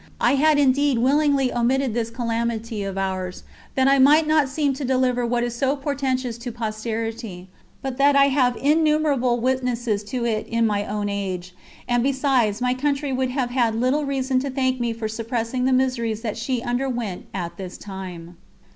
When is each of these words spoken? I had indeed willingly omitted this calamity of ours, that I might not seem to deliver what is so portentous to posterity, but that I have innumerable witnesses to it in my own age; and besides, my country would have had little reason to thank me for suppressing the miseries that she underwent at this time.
I 0.19 0.33
had 0.33 0.57
indeed 0.57 0.97
willingly 0.97 1.53
omitted 1.53 1.93
this 1.93 2.09
calamity 2.09 2.81
of 2.81 2.97
ours, 2.97 3.43
that 3.75 3.87
I 3.87 3.99
might 3.99 4.25
not 4.25 4.49
seem 4.49 4.73
to 4.73 4.83
deliver 4.83 5.27
what 5.27 5.43
is 5.43 5.53
so 5.53 5.75
portentous 5.75 6.39
to 6.39 6.51
posterity, 6.51 7.49
but 7.83 7.97
that 7.97 8.15
I 8.15 8.29
have 8.29 8.57
innumerable 8.59 9.39
witnesses 9.39 10.03
to 10.05 10.25
it 10.25 10.47
in 10.47 10.65
my 10.65 10.87
own 10.87 11.07
age; 11.07 11.53
and 11.87 12.01
besides, 12.01 12.61
my 12.61 12.73
country 12.73 13.13
would 13.13 13.29
have 13.29 13.51
had 13.51 13.75
little 13.75 14.03
reason 14.05 14.39
to 14.39 14.49
thank 14.49 14.79
me 14.79 14.91
for 14.91 15.07
suppressing 15.07 15.65
the 15.65 15.71
miseries 15.71 16.21
that 16.23 16.35
she 16.35 16.63
underwent 16.63 17.27
at 17.31 17.57
this 17.57 17.77
time. 17.77 18.37